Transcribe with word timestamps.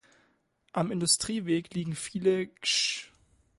Am 0.73 0.89
Industrieweg 0.91 1.75
liegen 1.75 1.93
viele 1.93 2.47
Gesch 2.47 3.11